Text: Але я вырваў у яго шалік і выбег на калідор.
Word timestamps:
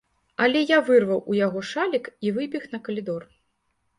Але 0.45 0.61
я 0.69 0.79
вырваў 0.87 1.19
у 1.33 1.35
яго 1.41 1.59
шалік 1.73 2.09
і 2.27 2.33
выбег 2.37 2.63
на 2.75 2.79
калідор. 2.87 3.29